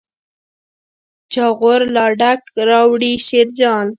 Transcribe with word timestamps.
جاغور 1.33 1.81
لا 1.95 2.05
ډک 2.19 2.41
راوړي 2.69 3.13
شیرجان. 3.25 3.87